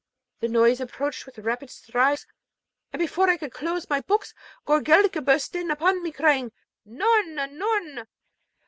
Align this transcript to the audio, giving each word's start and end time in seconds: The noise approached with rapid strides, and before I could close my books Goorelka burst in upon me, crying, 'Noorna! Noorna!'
The 0.39 0.47
noise 0.47 0.81
approached 0.81 1.27
with 1.27 1.37
rapid 1.37 1.69
strides, 1.69 2.25
and 2.91 2.99
before 2.99 3.29
I 3.29 3.37
could 3.37 3.53
close 3.53 3.87
my 3.87 4.01
books 4.01 4.33
Goorelka 4.65 5.23
burst 5.23 5.53
in 5.55 5.69
upon 5.69 6.01
me, 6.01 6.11
crying, 6.11 6.51
'Noorna! 6.87 7.45
Noorna!' 7.45 8.07